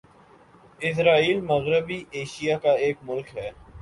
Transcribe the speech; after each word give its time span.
اسرائیل 0.81 1.41
مغربی 1.41 2.03
ایشیا 2.11 2.57
کا 2.57 2.71
ایک 2.75 2.97
ملک 3.03 3.35
ہے 3.37 3.49